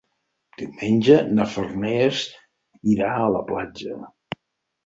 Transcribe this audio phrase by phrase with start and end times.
[0.61, 2.23] Diumenge na Farners
[2.95, 4.01] irà a la platja.